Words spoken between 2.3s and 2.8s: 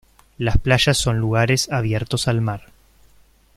mar.